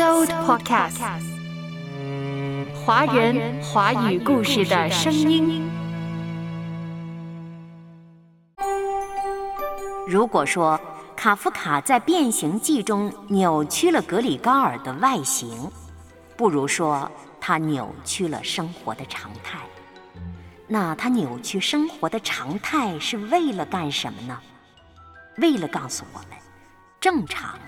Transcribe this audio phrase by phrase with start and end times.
[0.00, 0.98] So Podcast，
[2.86, 5.70] 华人华语故事的声音。
[10.08, 10.80] 如果说
[11.14, 15.70] 卡夫卡在《变形记》中扭曲了格里高尔的外形，
[16.34, 19.58] 不如说他扭曲了生活的常态。
[20.66, 24.40] 那他扭曲生活的常态是为了干什么呢？
[25.36, 26.38] 为了告诉我们，
[26.98, 27.58] 正常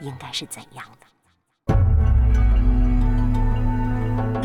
[0.00, 1.05] 应该是怎样的。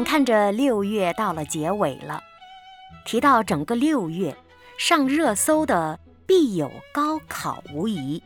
[0.00, 2.22] 眼看着六月到了结尾了，
[3.04, 4.34] 提到整个六月，
[4.78, 8.22] 上热搜的必有高考无疑。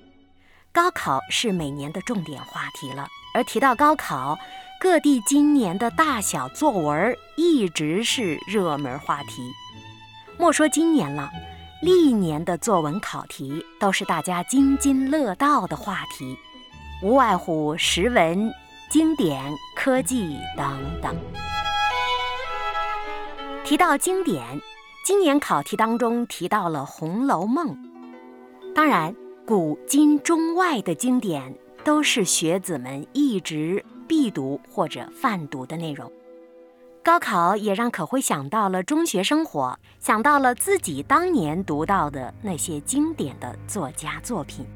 [0.72, 4.38] 高考是每年的重点话题了，而提到高考，
[4.78, 9.50] 各地今年的大小作文一直是热门话题。
[10.38, 11.28] 莫说今年了，
[11.82, 16.38] 历年的作文考题都是大家津津乐道的话题，
[17.02, 18.54] 无外乎时文、
[18.88, 21.16] 经典、科技等等。
[23.64, 24.60] 提到经典，
[25.06, 27.68] 今年考题当中提到了《红楼梦》。
[28.74, 36.12] 当然，古今中外的经典都是学子们一直必读或者泛读的内容。
[37.02, 44.66] 高考也让可辉想到了中学生活，想到了自己当年读到的那些经典的作家作品，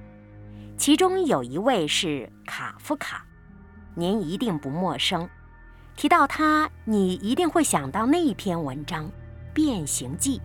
[0.79, 3.23] 其中有一位是卡夫卡，
[3.95, 5.29] 您一定不陌生。
[5.99, 9.07] 提到他，你一定会想到那篇文章
[9.53, 10.39] 《变形记》。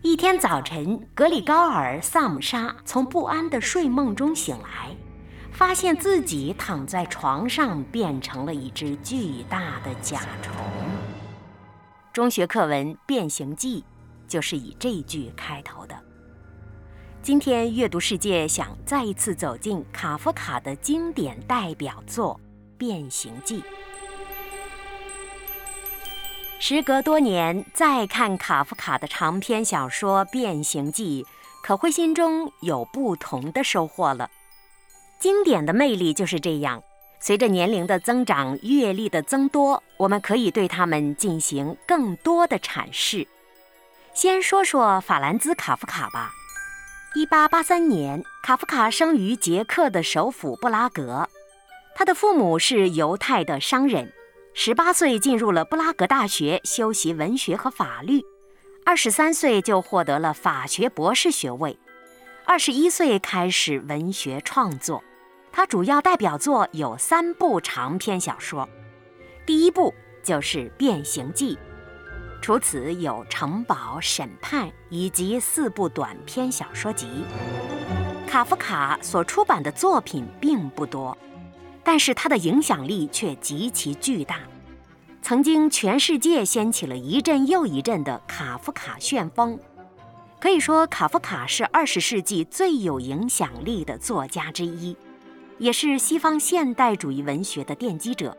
[0.00, 4.96] 一天早晨，格里高尔·萨姆沙从不安的睡梦中醒来，
[5.52, 10.54] 发现自己躺在床上变成了一只巨大的甲虫。
[12.10, 13.82] 中学课文《变形记》
[14.26, 15.94] 就是以这句开头的。
[17.20, 22.40] 今天阅读世界想再一次走进卡夫卡的经典代表作
[22.78, 23.60] 《变形记》。
[26.62, 31.24] 时隔多年再看卡夫卡的长篇小说《变形记》，
[31.66, 34.30] 可会心中有不同的收获了。
[35.18, 36.82] 经典的魅力就是这样，
[37.18, 43.26] 随着年龄的增长、阅历的增多，我们可以对他们进行更多的阐释。
[44.12, 46.30] 先说说法兰兹·卡夫卡吧。
[47.14, 51.26] 一八八三年，卡夫卡生于捷克的首府布拉格，
[51.94, 54.12] 他的父母是犹太的商人。
[54.52, 58.20] 十八岁进入了布拉格大学修习文学和法律，
[58.84, 61.78] 二十三岁就获得了法学博士学位，
[62.44, 65.02] 二十一岁开始文学创作。
[65.52, 68.68] 他主要代表作有三部长篇小说，
[69.46, 71.54] 第一部就是《变形记》，
[72.42, 77.24] 除此有《城堡审判》以及四部短篇小说集。
[78.26, 81.16] 卡夫卡所出版的作品并不多。
[81.82, 84.40] 但是他的影响力却极其巨大，
[85.22, 89.58] 曾经全世界掀起了一阵又一阵的卡夫卡旋风。
[90.38, 94.96] 可以说，卡夫卡是二十世纪最有影响力的作家之一，
[95.58, 98.36] 也是西方现代主义文学的奠基者，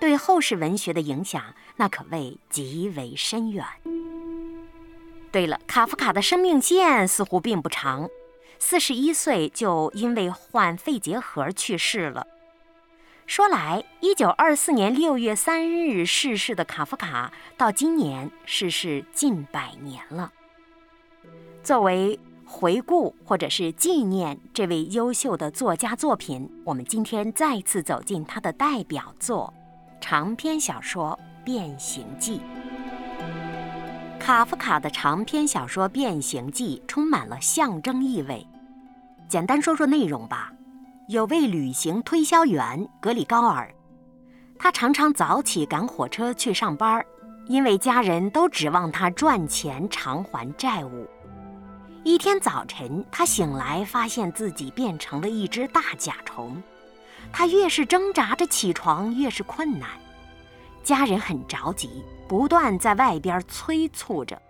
[0.00, 1.42] 对后世文学的影响
[1.76, 3.64] 那可谓极为深远。
[5.30, 8.08] 对了，卡夫卡的生命线似乎并不长，
[8.58, 12.26] 四十一岁就因为患肺结核去世了。
[13.26, 20.32] 说来，一九二四年六月三日逝世的卡夫卡，到今年逝世近百年了。
[21.64, 29.52] 作为回顾或者是纪念这位优秀的作家作品，我们今天再次走进他的代表作——
[30.00, 32.40] 长篇小说《变形记》。
[34.20, 38.46] 卡夫卡的长篇小说《变形记》充满了象征意味。
[39.28, 40.52] 简单说说内容吧。
[41.08, 43.72] 有位旅行推销员格里高尔，
[44.58, 47.00] 他常常早起赶火车去上班，
[47.46, 51.06] 因为家人都指望他赚钱偿还债务。
[52.02, 56.60] 一天早晨，他醒来发现自己变成了一只大甲虫，
[57.32, 59.88] 他越是挣扎着起床，越是困难。
[60.82, 64.42] 家人很着急，不断在外边催促着。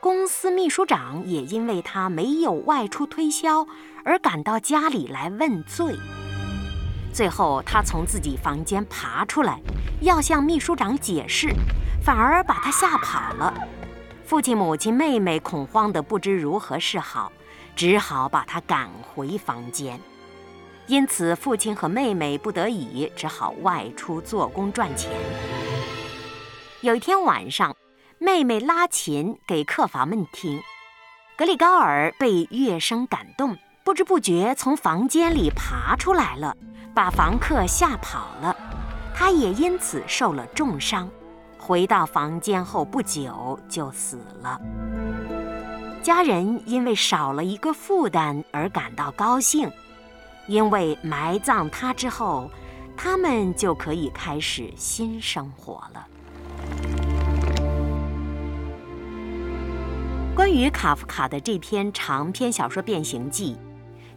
[0.00, 3.66] 公司秘书长也因为他没有外出推销
[4.04, 5.96] 而赶到家里来问罪。
[7.12, 9.60] 最后，他从自己房间爬出来，
[10.00, 11.48] 要向秘书长解释，
[12.00, 13.52] 反而把他吓跑了。
[14.24, 17.32] 父亲、母亲、妹妹恐慌得不知如何是好，
[17.74, 19.98] 只好把他赶回房间。
[20.86, 25.10] 因此，父亲和妹妹不得已只好外出做工赚钱。
[26.82, 27.74] 有一天晚上，
[28.20, 30.60] 妹妹拉琴给客房们听，
[31.36, 36.56] 格里高尔被乐声感动，不知不觉从房间里爬出来了。
[36.92, 38.56] 把房客吓跑了，
[39.14, 41.08] 他也因此受了重伤。
[41.56, 44.60] 回到房间后不久就死了。
[46.02, 49.70] 家人因为少了一个负担而感到高兴，
[50.48, 52.50] 因为埋葬他之后，
[52.96, 56.04] 他们就可以开始新生活了。
[60.38, 63.54] 关于卡夫卡的这篇长篇小说《变形记》。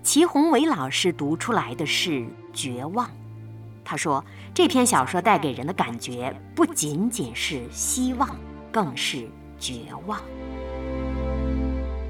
[0.03, 3.09] 齐宏伟老师读出来的是绝望。
[3.83, 4.23] 他说，
[4.53, 8.29] 这篇小说带给人的感觉不仅仅是希望，
[8.71, 9.27] 更是
[9.57, 10.21] 绝望。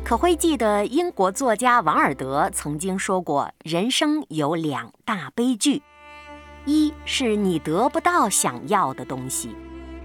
[0.03, 5.81] 可会记得英国作家王尔德曾经说过：“人生有两大悲剧，
[6.65, 9.55] 一是你得不到想要的东西，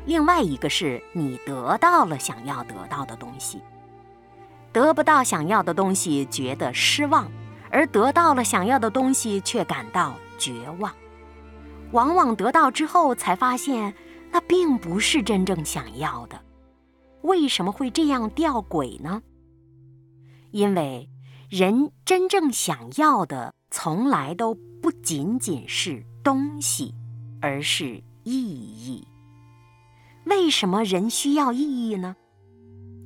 [0.05, 3.61] 另外一个是你得到了想要得到的东西。
[4.77, 7.31] 得不到想要的东西，觉得失望。”
[7.73, 10.95] 而得到了想要的东西，却感到绝望。
[11.93, 13.95] 往往得到之后，才发现
[14.31, 16.39] 那并不是真正想要的。
[17.23, 19.23] 为什么会这样吊诡呢？
[20.51, 21.09] 因为
[21.49, 26.95] 人真正想要的，从来都不仅仅是东西，
[27.41, 29.07] 而是意义。
[30.27, 32.15] 为什么人需要意义呢？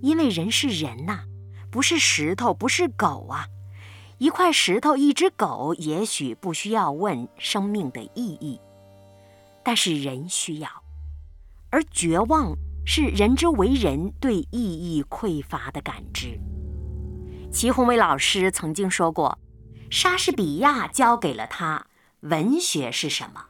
[0.02, 1.20] 因为人是人呐，
[1.70, 3.46] 不是石头，不是狗啊。
[4.18, 8.60] 一块石头，一只狗，也许不需要问生命的意义，
[9.64, 10.68] 但是人需要。
[11.70, 16.38] 而绝望是人之为人对意义匮乏的感知。
[17.50, 19.38] 齐宏伟老师曾经说过，
[19.90, 21.86] 莎士比亚教给了他
[22.20, 23.46] 文学是什么，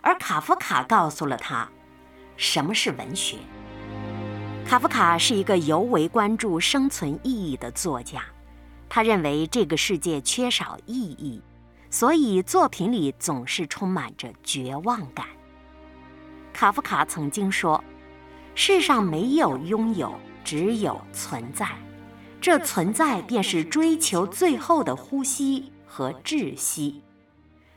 [0.00, 1.68] 而卡夫卡告诉了他
[2.36, 3.36] 什么是文学。
[4.66, 8.24] 卡夫卡是一个尤为关注生存意义的作家。
[8.88, 11.40] 他认为这个世界缺少意义，
[11.90, 15.26] 所以作品里总是充满着绝望感。
[16.52, 17.82] 卡夫卡曾经说
[18.54, 20.12] ：“世上没有拥有，
[20.42, 21.68] 只有存在，
[22.40, 27.02] 这存在便是追求最后的呼吸和窒息。”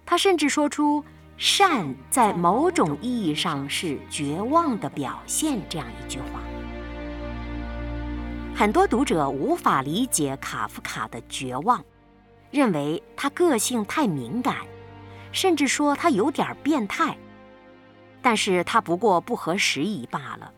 [0.06, 1.04] 他甚至说出
[1.38, 6.40] “善在某种意义上是绝望的表现”这样一句话。
[8.58, 11.86] 很多读者无法理解卡夫卡的绝望，
[12.50, 14.66] 认为他个性太敏感，
[15.32, 17.16] 甚至说他有点变态。
[18.20, 20.52] 但是他不过不合时宜罢了。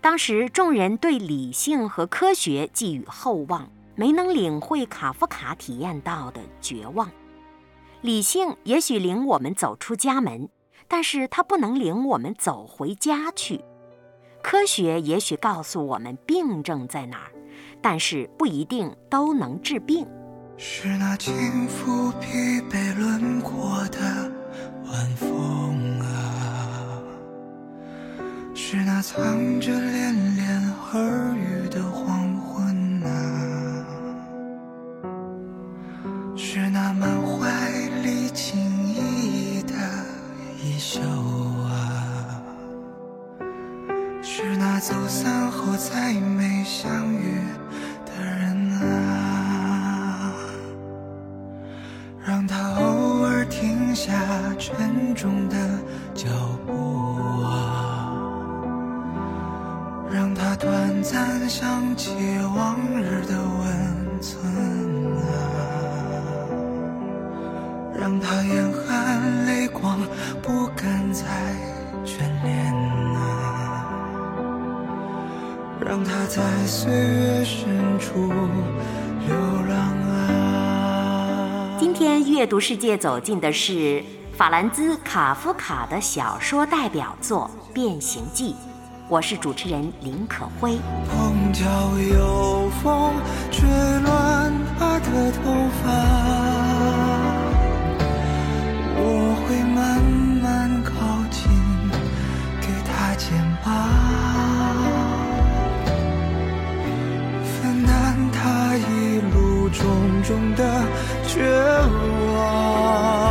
[0.00, 7.08] 当时众人对理性和科学寄予厚望，没能领会卡夫卡体验到的绝望。
[8.00, 10.48] 理性也许领我们走出家门，
[10.88, 13.64] 但是它不能领我们走回家去。
[14.50, 17.30] 科学也许告诉我们病症在哪儿，
[17.82, 20.06] 但是不一定都能治病。
[20.56, 24.00] 是那轻抚疲惫轮廓的
[24.86, 26.98] 晚风啊，
[28.54, 32.17] 是那藏着恋恋耳语的黄
[44.88, 47.34] 走散后再没相遇
[48.06, 50.32] 的人啊，
[52.26, 54.10] 让他偶尔停下
[54.58, 55.56] 沉重的
[56.14, 56.30] 脚
[56.66, 56.72] 步
[57.42, 58.16] 啊，
[60.10, 62.14] 让他短暂想起
[62.56, 64.40] 往日的温存
[65.18, 65.28] 啊，
[67.94, 70.00] 让他眼含泪光
[70.40, 71.26] 不敢再
[72.06, 72.97] 眷恋。
[75.98, 77.66] 让他在岁月深
[77.98, 78.30] 处
[79.26, 79.36] 流
[79.68, 81.76] 浪啊！
[81.76, 88.52] 今天阅读世界走进的是法兰兹·卡夫卡的小说代表作《变形记》，
[89.08, 90.78] 我是主持人林可辉。
[91.10, 91.64] 碰巧
[91.98, 93.14] 有风
[93.50, 93.68] 吹
[94.04, 95.50] 乱他的头
[95.82, 95.90] 发，
[98.94, 100.17] 我会慢慢
[109.78, 110.82] 重重的
[111.26, 111.40] 绝
[112.34, 113.27] 望。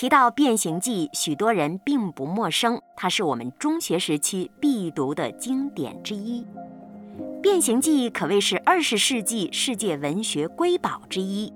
[0.00, 6.40] 提到《变形记》，许多人并不陌生，它是我们中学时期必读的经典之一。
[7.42, 11.52] 《变形记》可谓是二十世纪世界文学瑰宝之一。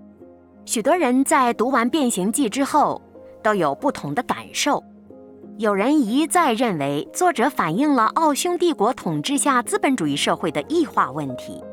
[0.67, 3.01] 许多人在读完《变形记》之后，
[3.43, 4.85] 都有不同的感受。
[5.57, 11.65] 有人一再认为，作者反映了奥匈帝国统治下资本主义社会的异化问题；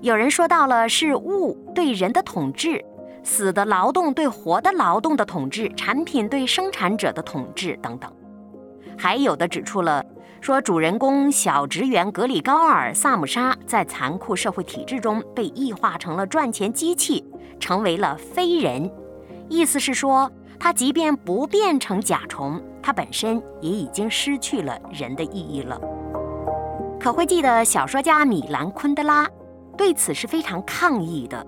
[0.00, 2.84] 有人说到了是物对人的统治。
[3.24, 8.12] 死的劳动对活的劳动的统治，产品对生产者的统治等等，
[8.98, 10.04] 还有的指出了
[10.40, 17.24] 说主人公小职员格里高尔·萨姆沙在残酷社会体制中被异化成了赚钱机器，
[17.60, 18.90] 成为了非人。
[19.48, 25.80] 意思是说，他即便不变成甲虫，他本身也已经失去了人的意义了。
[26.98, 29.28] 可会记得小说家米兰·昆德拉
[29.76, 31.46] 对此是非常抗议的，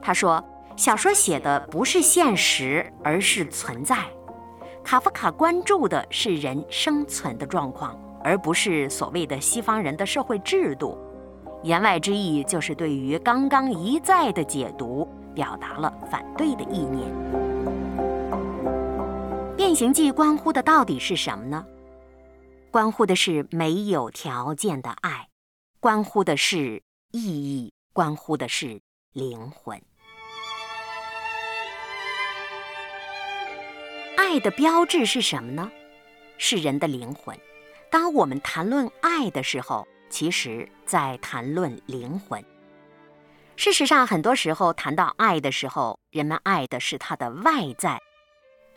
[0.00, 0.40] 他说。
[0.76, 4.04] 小说写的不是现实，而是存在。
[4.84, 10.96] 卡夫卡关注的是人生存的状况，而不是所谓的西方人的社会制度。
[11.62, 17.10] 言外之意就是对于刚刚一再的解读，表达了反对的意念。
[19.56, 21.66] 变形记关乎的到底是什么呢？
[22.70, 25.28] 关乎的是没有条件的爱，
[25.80, 28.80] 关乎的是意义，关乎的是
[29.12, 29.80] 灵魂。
[34.16, 35.70] 爱的标志是什么呢？
[36.38, 37.38] 是人的灵魂。
[37.90, 42.44] 当我们谈论爱的时候，其实在谈论灵魂。
[43.56, 48.00] 事实上，很多时候谈到爱的时候，人们爱的是他的外在，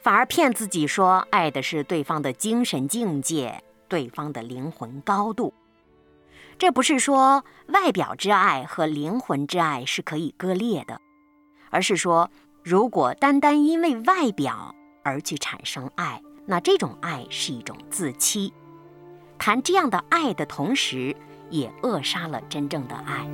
[0.02, 5.54] 反而骗自己说爱的是对方的精神境界、对方的灵魂高度。
[6.58, 11.02] 这不是说外表之爱和灵魂之爱是可以割裂的，
[11.70, 12.30] 而是说，
[12.64, 18.54] 如果单单因为外表，而去产生爱，那这种爱是一种自欺。
[19.38, 21.16] 谈这样的爱的同时，
[21.50, 23.28] 也扼杀了真正的爱。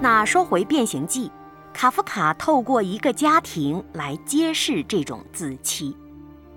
[0.00, 1.28] 那说回《变形记》，
[1.72, 5.96] 卡夫卡透过一个家庭来揭示这种自欺。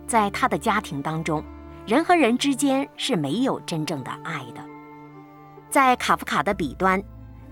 [0.07, 1.43] 在他的家庭当中，
[1.85, 4.63] 人和人之间是没有真正的爱的。
[5.69, 7.01] 在卡夫卡的笔端，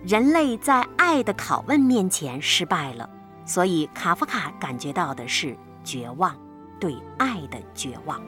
[0.04, 3.10] 人类在爱的拷问面前失败了，
[3.46, 5.58] 所以卡夫卡感觉到的是。
[5.90, 6.38] 绝望，
[6.80, 8.20] 对爱的绝望。《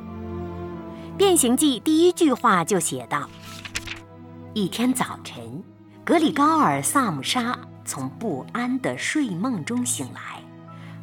[1.15, 3.29] 变形记》第一句话就写道
[4.55, 5.63] ：“一天早晨，
[6.03, 10.41] 格里高尔·萨姆沙从不安的睡梦中醒来，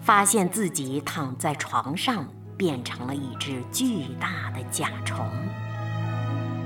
[0.00, 5.24] 发现自己躺在床上，变成了一只巨大的甲虫。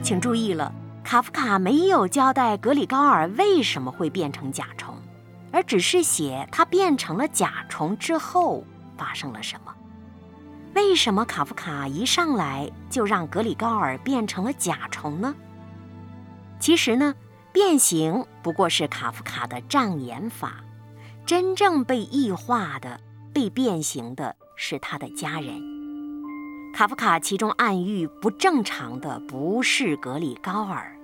[0.03, 0.73] 请注意了，
[1.05, 4.95] 卡夫卡没有交代格里高尔为什么会变成甲虫，
[5.53, 8.65] 而只是写他变成了甲虫之后
[8.97, 9.71] 发生了什么。”
[10.75, 15.35] 为什么卡夫卡一上来就让格里高尔变成了甲虫呢？
[16.59, 17.15] 其实呢，
[17.53, 20.57] 变形不过是卡夫卡的障眼法，
[21.27, 23.01] 真正被异化的、
[23.35, 25.61] 被变形的是他的家人。
[26.73, 30.97] 卡夫卡其中暗喻不正常的不是格里高尔，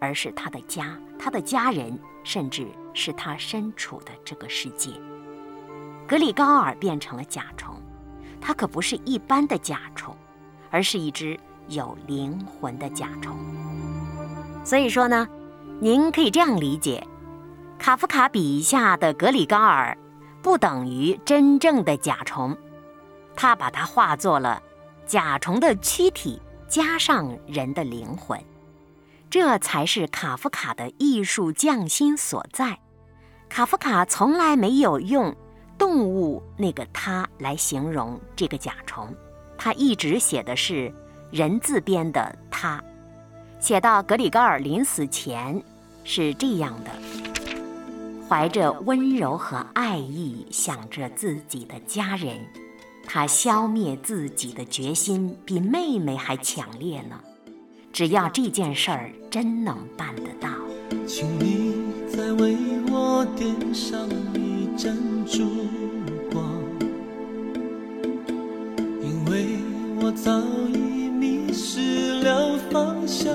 [0.00, 4.90] 而是他的家、他的家人，甚至是他身处的这个世界。
[6.06, 7.75] 格里高尔变成了甲虫。
[8.46, 10.16] 它可不是一般的甲虫，
[10.70, 11.36] 而是一只
[11.66, 13.36] 有灵魂的甲虫。
[14.62, 15.26] 所以说呢，
[15.80, 17.04] 您可以这样理解：
[17.76, 19.98] 卡夫卡笔下的格里高尔，
[20.42, 22.56] 不等于真正的甲虫，
[23.34, 24.62] 他把它化作了
[25.06, 28.40] 甲虫的躯体加上人的灵魂，
[29.28, 32.78] 这才是卡夫卡的艺术匠心所在。
[33.48, 35.34] 卡夫卡从来没有用。
[35.78, 39.14] 动物那个它来形容这个甲虫，
[39.56, 40.92] 他一直写的是
[41.30, 42.82] 人字边的他。
[43.58, 45.62] 写到格里高尔临死前
[46.04, 46.90] 是这样的：
[48.28, 52.38] 怀着温柔和爱意想着自己的家人，
[53.06, 57.20] 他消灭自己的决心比妹妹还强烈呢。
[57.92, 60.50] 只要这件事儿真能办得到，
[61.06, 61.74] 请你
[62.14, 62.54] 再为
[62.90, 64.45] 我点上一
[64.76, 65.42] 盏烛
[66.30, 66.44] 光，
[69.02, 69.46] 因为
[69.98, 73.34] 我早已迷失了方向，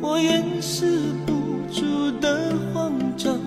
[0.00, 1.32] 我掩饰不
[1.70, 3.38] 住的慌张，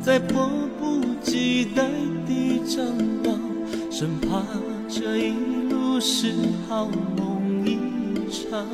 [0.00, 1.90] 在迫不及待
[2.24, 2.86] 地张
[3.24, 3.40] 望，
[3.90, 4.44] 生怕
[4.88, 5.32] 这一
[5.68, 6.32] 路是
[6.68, 7.76] 好梦一
[8.30, 8.64] 场。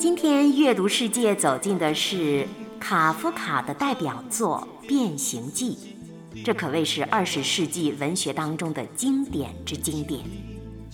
[0.00, 2.46] 今天阅读世界走进的是
[2.88, 5.76] 卡夫卡的代表作《变形记》，
[6.44, 10.20] 这可谓是二十世纪文学当中的经典之经典。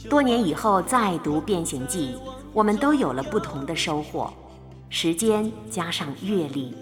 [0.09, 2.15] 多年以后再读《变形记》，
[2.55, 4.33] 我们都有了不同的收获。
[4.89, 6.75] 时间加上阅历，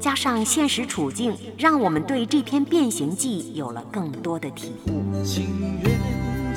[0.00, 5.22] 加上现实处境，让我们对这篇《变形记》有了更多的体悟。
[5.22, 5.96] 情愿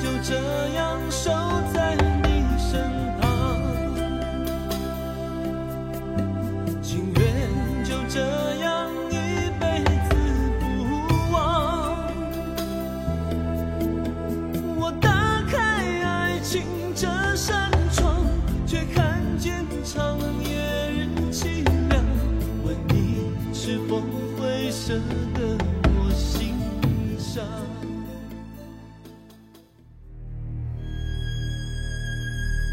[0.02, 0.34] 就这
[0.74, 1.30] 样守
[1.72, 1.94] 在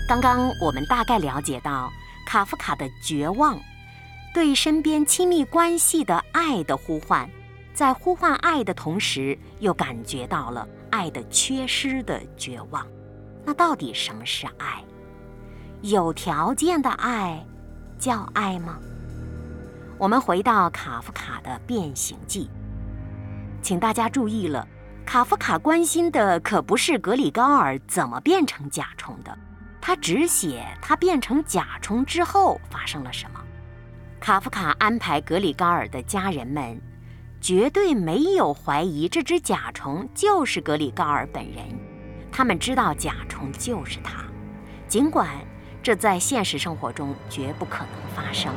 [0.08, 1.92] 刚刚我们大概了解到
[2.26, 3.60] 卡夫卡的绝望，
[4.34, 7.30] 对身边亲密关系的爱的呼唤，
[7.74, 12.88] 在呼唤爱的同时，又感觉到了爱的缺失的绝望。
[13.44, 14.82] 那到底什么是爱？
[15.82, 17.46] 有条件的爱
[18.00, 18.80] 叫爱吗？
[19.98, 22.46] 我们回到卡夫卡的《变形记》，
[23.62, 24.66] 请大家注意了，
[25.06, 29.38] 卡夫卡关心的可不是格里高尔怎么变成甲虫的。
[29.88, 33.42] 他只写他变成甲虫之后发生了什么。
[34.20, 36.78] 卡夫卡安排格里高尔的家人们，
[37.40, 41.64] 绝对没有怀疑这只甲虫就是格里高尔本人。
[42.30, 44.26] 他们知道甲虫就是他，
[44.90, 45.30] 尽管
[45.82, 48.54] 这在现实生活中绝不可能发生。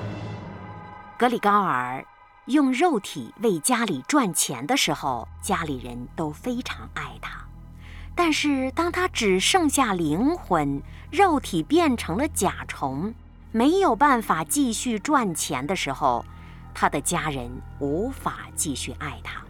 [1.17, 2.05] 格里高尔
[2.47, 7.50] 用肉体为家里赚钱的时候，家里人都非常爱他。
[8.15, 13.15] 但是，当他只剩下灵魂，肉体变成了甲虫，
[13.51, 16.25] 没有办法继续赚钱的时候，
[16.75, 19.43] 他的家人无法继续爱他。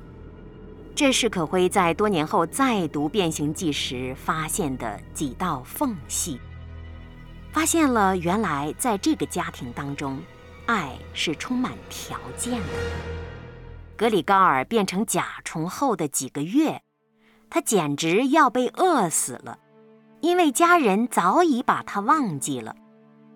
[0.94, 6.38] 这是可辉在多年后再读《变形记》时发现的几道缝隙，
[7.52, 10.22] 发现了原来在这个家庭当中，
[10.66, 12.68] 爱是充满条件的。
[13.96, 16.82] 格里高尔变成甲虫后的几个月。
[17.50, 19.58] 他简直要被饿死了，
[20.20, 22.74] 因为家人早已把他忘记了。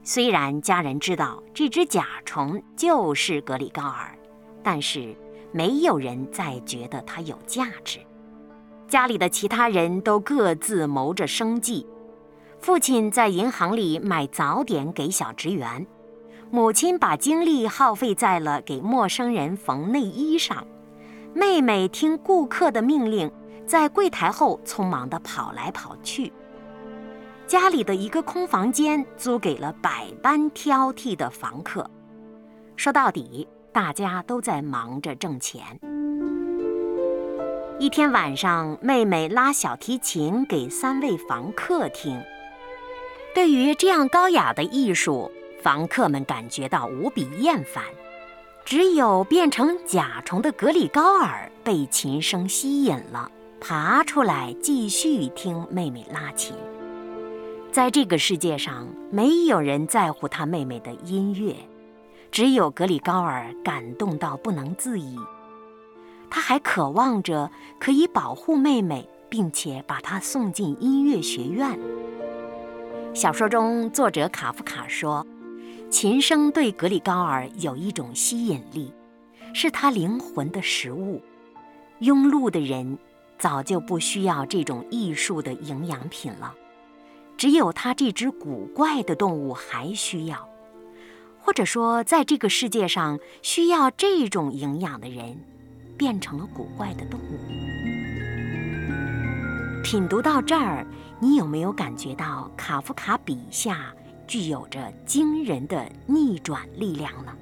[0.05, 4.17] 虽然家人知道这只甲虫就是格里高尔，
[4.63, 5.17] 但是
[5.51, 7.99] 没有人再觉得它有价值。
[8.87, 11.87] 家里的其他人都各自谋着生计，
[12.61, 15.87] 父亲在银行里买早点给小职员，
[16.51, 20.67] 母亲把精力耗费在了给陌生人缝内衣上，
[21.33, 23.29] 妹妹听顾客的命令。
[23.67, 26.33] 在柜台后匆忙地跑来跑去。
[27.47, 31.89] 家里的一个空房间租给了百般挑剔的房客。
[32.77, 35.63] 说到底，大家都在忙着挣钱。
[37.79, 42.21] 一天晚上，妹妹拉小提琴给三位房客听。
[43.35, 47.83] 对于这样高雅的艺术，房客们感觉到无比厌烦。
[48.65, 53.31] 只有变成甲虫的格里高尔被琴声吸引了。
[53.67, 56.55] 爬出来，继续听妹妹拉琴。
[57.73, 61.57] 在这个世界上，没有人在乎他妹妹的音乐，
[62.31, 65.19] 只有格里高尔感动到不能自已。
[66.29, 67.51] 他还渴望着
[67.81, 71.75] 可以保护妹妹，并且把她送进音乐学院。
[73.15, 75.27] 小说中，作者卡夫卡说，
[75.89, 78.93] 琴声对格里高尔有一种吸引力，
[79.55, 81.23] 是他灵魂的食物。
[82.01, 82.99] 庸碌的人。
[83.45, 86.55] 早就不需要这种艺术的营养品了，
[87.37, 90.49] 只有他这只古怪的动物还需要，
[91.43, 95.37] 或者说，在这个世界上需要这种营养的人，
[95.99, 97.39] 变成了古怪的动物。
[99.83, 100.87] 品读到这儿，
[101.21, 103.95] 你有没有感觉到卡夫卡笔下
[104.27, 107.37] 具有着惊人的逆转力量呢？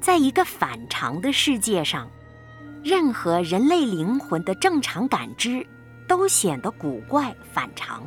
[0.00, 2.08] 在一个反常的世界上。
[2.84, 5.64] 任何人类灵魂的正常感知
[6.08, 8.02] 都显得古怪反常，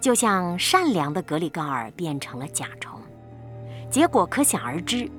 [0.00, 3.00] 就像善良的格里高尔变成了甲虫，
[3.90, 5.10] 结果可想而知。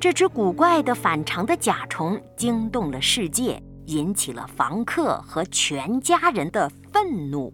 [0.00, 7.52] 这只古怪的反常的甲虫惊动了世界，引起了房客和全家人的愤怒。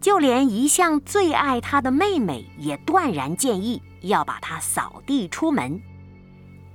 [0.00, 5.80] 就连一向最爱他的妹妹也断然建议要把他扫地出门。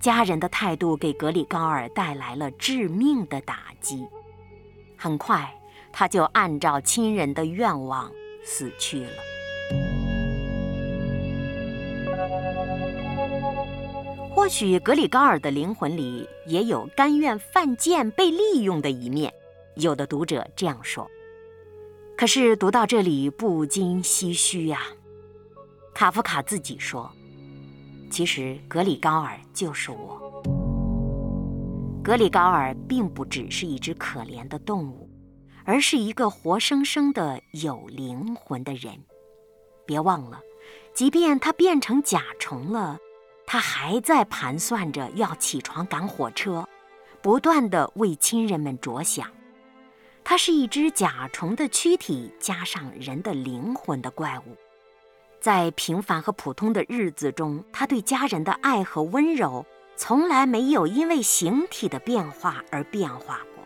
[0.06, 4.06] 家人的态度给格里高尔带来了致命的打击。
[4.96, 5.52] 很快，
[5.91, 8.12] 他就按照亲人的愿望
[8.44, 9.10] 死去了。
[14.30, 19.34] 或许格里高尔的灵魂里也有甘愿犯贱、被利用的一面，
[19.74, 21.10] 有的读者这样说。
[22.15, 24.82] 可是读到这里不禁唏嘘呀。
[25.96, 27.12] 卡夫卡自己说
[28.10, 30.22] ：“其实格里高尔就是我。
[32.04, 35.10] 格里高尔并不只是一只可怜的动物，
[35.63, 38.94] 而是一个活生生的有灵魂的人。
[39.86, 40.39] 别忘了，
[40.94, 42.98] 即便他变成甲虫了，
[43.48, 46.68] 他还在盘算着要起床赶火车，
[47.22, 49.30] 不断的为亲人们着想。”
[50.24, 54.58] 它是一只甲虫的躯体加上人的灵魂的怪物，
[55.46, 59.64] 在平凡和普通的日子中，他对家人的爱和温柔
[59.96, 63.64] 从来没有因为形体的变化而变化过。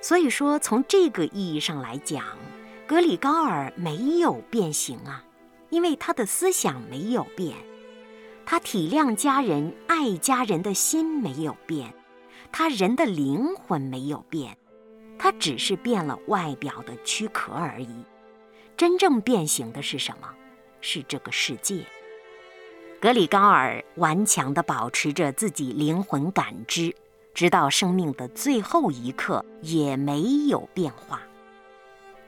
[0.00, 2.22] 所以说，从这个意义上来讲，
[2.86, 5.24] 格里高尔没有变形啊，
[5.70, 7.56] 因为他的思想没有变，
[8.46, 11.92] 他体谅家人、爱家人的心没有变，
[12.52, 14.56] 他人的灵魂没有变。
[15.18, 18.04] 他只是变了外表的躯壳而已，
[18.76, 20.28] 真正变形的是什么？
[20.82, 21.82] 是这个世界。
[23.00, 26.94] 格里高尔顽强地保持着自己灵魂感知，
[27.32, 31.22] 直到生命的最后一刻也没有变化。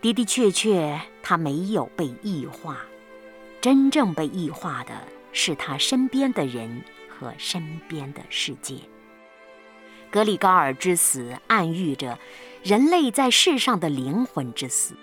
[0.01, 2.79] 的的确确，他没有被异化，
[3.61, 4.93] 真正被异化的
[5.33, 8.77] 是他身边的人和身边的世界。
[10.11, 12.19] 格里高尔之死暗喻着
[12.63, 14.95] 人类在世上的灵魂之死。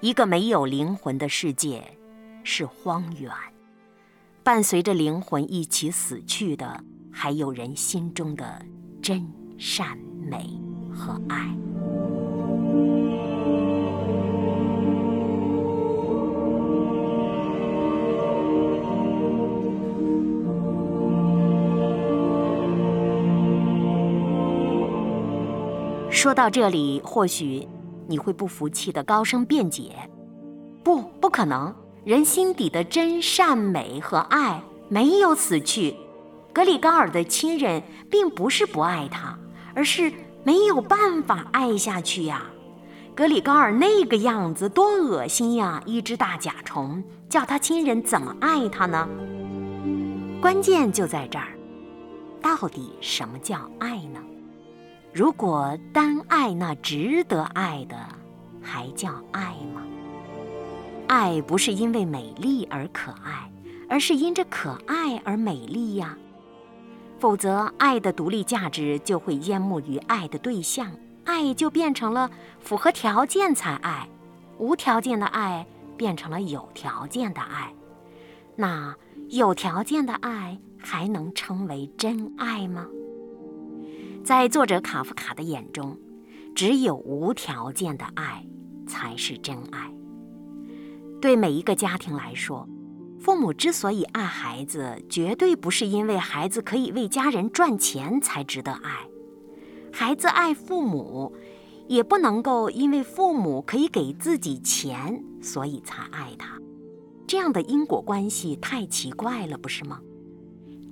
[0.00, 1.97] 一个没有灵魂的世界
[2.50, 3.30] 是荒原，
[4.42, 6.82] 伴随着灵魂一起死去的，
[7.12, 8.64] 还有人心中的
[9.02, 10.58] 真善美
[10.90, 11.54] 和爱。
[26.10, 27.68] 说到这里，或许
[28.06, 29.94] 你会不服气的高声辩解
[30.82, 31.72] ：“不，不可能！
[32.08, 35.94] 人心底的真善美和爱没有死去。
[36.54, 39.38] 格里高尔的亲人并不是不爱他，
[39.74, 40.10] 而是
[40.42, 42.46] 没有办法爱下去呀。
[43.14, 45.82] 格里高尔那个样子多恶心呀！
[45.84, 49.06] 一只大甲虫，叫他亲人怎么爱他呢？
[50.40, 51.48] 关键就在这儿，
[52.40, 54.20] 到底什么叫爱呢？”
[55.12, 57.94] 如果单爱那值得爱的，
[58.62, 59.82] 还叫爱吗？
[61.08, 63.50] 爱不是因为美丽而可爱，
[63.88, 66.16] 而是因着可爱而美丽呀。
[67.18, 70.92] 否则，爱的独立价值就会淹没于爱的对象，
[71.24, 74.08] 爱就变成了符合条件才爱，
[74.58, 75.66] 无条件的爱
[75.96, 77.72] 变成了有条件的爱。
[78.54, 78.94] 那
[79.30, 82.86] 有条件的爱还能称为真爱吗？
[84.22, 85.98] 在作者卡夫卡的眼中，
[86.54, 88.44] 只有无条件的爱
[88.86, 89.90] 才是真爱。
[91.20, 92.68] 对每一个家庭来说，
[93.18, 99.08] 父母之所以爱孩子，绝对不是因为孩子可以为家人赚钱才值得爱；
[99.92, 101.32] 孩子爱父母，
[101.86, 106.58] 也不能够因为父母可以给自己钱，所以才爱他。
[107.26, 110.00] 这样的因果关系太奇怪了，不是吗？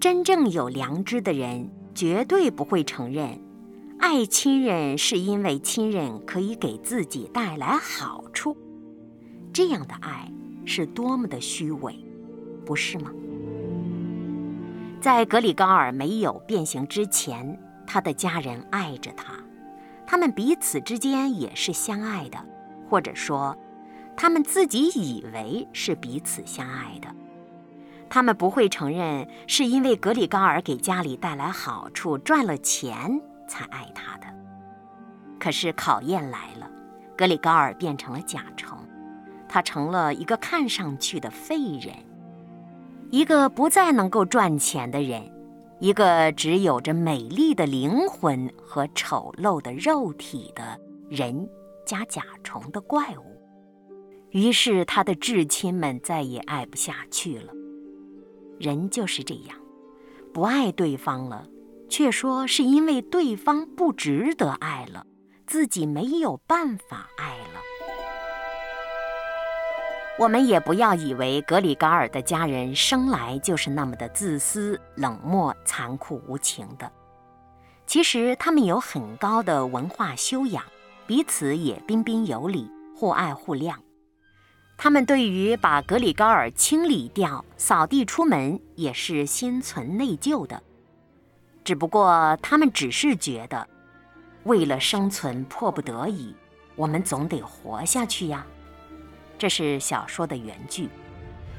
[0.00, 1.70] 真正有良知的人。
[1.96, 3.40] 绝对不会承认，
[3.98, 8.54] 爱亲人是因为亲人可以给自己带来好处。
[9.56, 10.30] 这样的爱
[10.66, 11.96] 是多么的虚伪，
[12.66, 13.10] 不是吗？
[15.00, 19.32] 在格里高尔没有变形之前，他的家人爱着他，
[20.06, 22.38] 他们彼此之间也是相爱的，
[22.86, 23.56] 或者说，
[24.14, 27.08] 他们自己以为是彼此相爱的。
[28.10, 34.26] 他们不会承认是因为格里高尔给家里带来好处、赚了钱才爱他的。
[35.40, 36.70] 可是考验来了，
[37.16, 38.76] 格里高尔变成了甲虫，
[39.56, 41.96] 他成了一个看上去的废人，
[43.10, 45.32] 一个不再能够赚钱的人，
[45.80, 51.48] 一个只有着美丽的灵魂和丑陋的肉体的人
[51.86, 53.40] 加甲虫的怪物。
[54.28, 57.50] 于是他的至亲们再也爱不下去了。
[58.60, 59.56] 人就是这样，
[60.34, 61.46] 不爱对方了，
[61.88, 65.06] 却说是因为对方不值得爱了，
[65.46, 67.65] 自己没有办法爱了。
[70.18, 76.90] 我们也不要以为格里高尔的家人生来就是那么的自私、冷漠、残酷无情的。
[77.86, 80.64] 其实他们有很高的文化修养，
[81.06, 83.74] 彼此也彬彬有礼，互爱互谅。
[84.78, 90.62] 他们对于把格里高尔清理掉、扫地出门也是心存内疚的。
[91.62, 93.68] 只不过他们只是觉得，
[94.44, 96.34] 为了生存，迫不得已，
[96.74, 98.46] 我们总得活下去呀。
[99.38, 100.88] 这是小说的原句，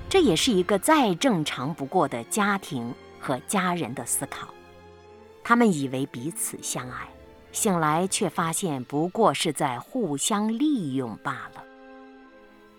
[0.09, 4.47] 这也是一个再正常不过的家庭和家人的思考。
[5.43, 7.07] 他们以为彼此相爱，
[7.51, 11.63] 醒来却发现不过是在互相利用罢了。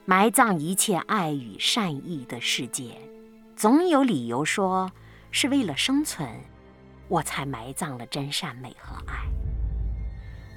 [0.05, 2.99] 埋葬一切爱与善意的世界，
[3.55, 4.91] 总有理由说
[5.31, 6.29] 是为了生存，
[7.09, 9.15] 我才埋葬了真善美和爱。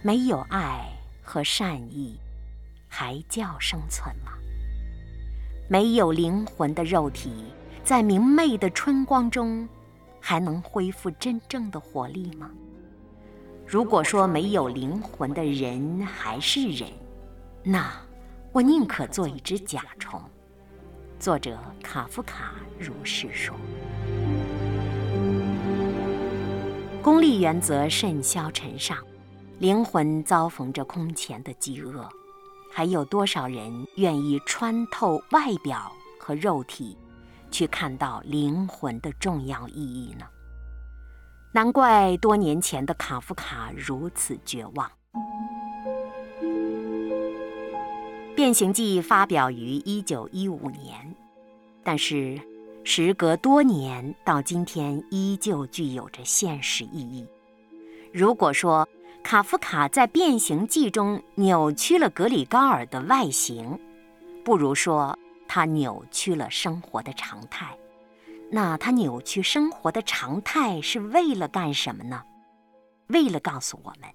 [0.03, 0.89] 没有爱
[1.21, 2.17] 和善意。
[2.93, 4.33] 还叫生存吗？
[5.69, 7.31] 没有灵魂的肉体，
[7.85, 9.65] 在明媚的春光中，
[10.19, 12.51] 还能恢复真正的活力吗？
[13.65, 16.89] 如果说没有灵魂的人还是人，
[17.63, 17.89] 那
[18.51, 20.21] 我宁可做一只甲虫。
[21.17, 23.55] 作者卡夫卡如是说。
[27.01, 28.97] 功利原则甚嚣尘上，
[29.59, 32.07] 灵魂遭逢着空前的饥饿。
[32.71, 36.97] 还有多少人愿意穿透外表和肉体，
[37.51, 40.25] 去看到灵魂的重要意义呢？
[41.53, 44.89] 难怪多年前的卡夫卡如此绝望。
[48.33, 51.13] 《变形记》发表于一九一五年，
[51.83, 52.39] 但是
[52.85, 57.27] 时隔多年，到今天依旧具有着现实意义。
[58.13, 58.87] 如果说，
[59.23, 63.79] 卡夫卡在《变形记》中扭曲了格里高尔的外形，
[64.43, 67.77] 不如说他扭曲了生活的常态。
[68.51, 72.21] 那他扭曲生活的常态是为了干什么呢？
[73.07, 74.09] 为了告诉我们，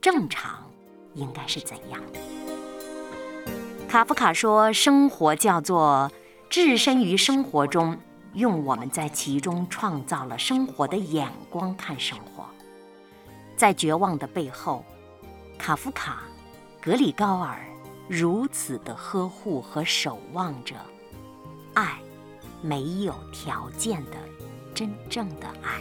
[0.00, 0.70] 正常
[1.14, 2.02] 应该是怎样。
[3.88, 6.12] 卡夫卡说：“生活叫做
[6.50, 7.98] 置身于生活中，
[8.34, 12.24] 用我们在其中创造了生活的眼光看生活。”
[13.60, 14.82] 在绝望的背后，
[15.58, 16.22] 卡夫卡、
[16.80, 17.58] 格里高尔
[18.08, 20.74] 如此的呵护和守望着
[21.74, 21.98] 爱，
[22.62, 24.16] 没有条件的
[24.74, 25.78] 真正的爱。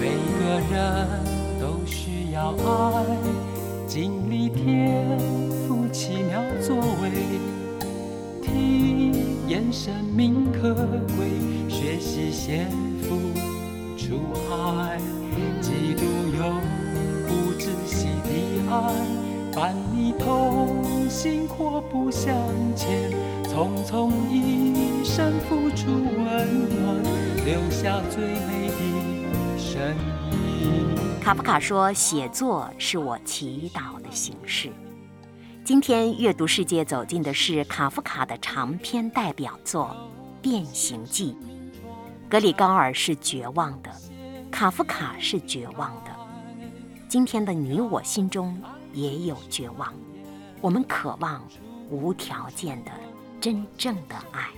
[0.00, 1.06] 每个人
[1.60, 3.04] 都需要爱，
[3.86, 5.18] 经历天
[5.68, 7.10] 赋奇妙作为，
[8.40, 9.12] 体
[9.46, 10.74] 验生命可
[11.18, 12.70] 贵，学习先
[13.02, 13.10] 付
[13.98, 14.79] 出爱，
[19.52, 22.34] 伴你同行，阔步向
[22.76, 23.10] 前，
[23.44, 26.24] 匆匆一生付出温
[26.68, 27.02] 暖，
[27.44, 29.96] 留下最美的身
[30.30, 31.20] 影。
[31.20, 34.70] 卡夫卡说：“写作是我祈祷的形式。”
[35.64, 39.96] 今天阅读世界走进的是卡夫卡的长篇代表作
[40.42, 41.32] 《变形记》。
[42.28, 43.90] 格里高尔是绝望的，
[44.50, 46.10] 卡夫卡是绝望的。
[47.08, 48.56] 今天的你我心中
[48.92, 49.92] 也有绝望，
[50.60, 51.42] 我们渴望
[51.90, 52.90] 无条件的
[53.40, 54.48] 真正的爱。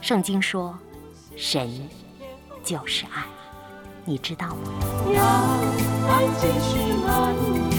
[0.00, 0.78] 圣经说，
[1.36, 1.88] 神
[2.62, 3.24] 就是爱，
[4.04, 4.54] 你知道吗？
[5.12, 5.24] 让
[6.08, 7.34] 爱继续蔓
[7.72, 7.74] 延，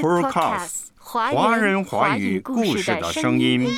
[0.00, 3.68] Supercast，华人华语故事的声音。